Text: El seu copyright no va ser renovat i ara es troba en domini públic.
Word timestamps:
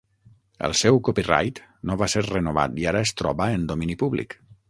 El 0.67 0.71
seu 0.79 0.95
copyright 1.09 1.61
no 1.91 1.97
va 2.03 2.09
ser 2.15 2.25
renovat 2.29 2.81
i 2.85 2.89
ara 2.93 3.05
es 3.09 3.13
troba 3.23 3.53
en 3.59 3.71
domini 3.75 4.01
públic. 4.05 4.37